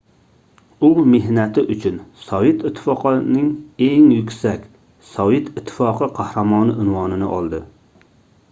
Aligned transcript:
u 0.87 0.89
mehnati 1.09 1.63
uchun 1.75 1.99
sovet 2.21 2.65
ittifoqining 2.69 3.51
eng 3.89 4.09
yuksak- 4.15 4.65
sovet 5.13 5.53
ittifoqi 5.63 6.13
qahramoni 6.21 6.79
unvonini 6.87 7.29
oldi 7.41 7.61